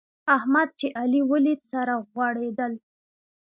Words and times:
احمد 0.35 0.69
چې 0.79 0.87
علي 0.99 1.21
وليد؛ 1.31 1.61
سره 1.73 1.93
غوړېدل. 2.09 2.73